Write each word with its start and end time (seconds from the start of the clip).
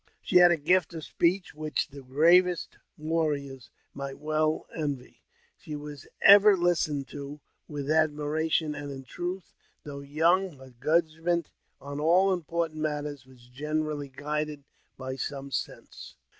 She 0.23 0.37
had 0.37 0.49
a 0.49 0.57
gift 0.57 0.95
of 0.95 1.03
speech 1.03 1.53
which 1.53 1.89
the 1.89 2.01
bravest 2.01 2.79
warriors 2.97 3.69
might 3.93 4.17
well 4.17 4.65
envy; 4.75 5.21
she 5.55 5.75
was 5.75 6.07
ever 6.23 6.57
listened 6.57 7.07
to 7.09 7.39
with 7.67 7.87
admiration, 7.91 8.73
and 8.73 8.91
in 8.91 9.03
truth, 9.03 9.53
though 9.83 9.99
young, 10.01 10.57
her 10.57 10.71
judgment 10.83 11.51
on 11.79 11.99
all 11.99 12.33
important 12.33 12.81
matters 12.81 13.27
was 13.27 13.45
generally 13.45 14.09
guided 14.09 14.63
by 14.97 15.17
sound 15.17 15.53
sense. 15.53 16.15